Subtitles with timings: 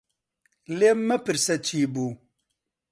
[0.77, 2.11] لێم مەپرسە چی بوو.